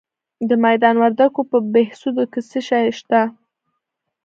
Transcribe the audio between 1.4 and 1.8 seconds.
په